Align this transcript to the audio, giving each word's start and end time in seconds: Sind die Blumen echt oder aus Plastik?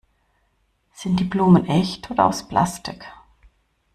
Sind 0.93 1.19
die 1.19 1.23
Blumen 1.25 1.67
echt 1.67 2.09
oder 2.09 2.25
aus 2.25 2.47
Plastik? 2.47 3.05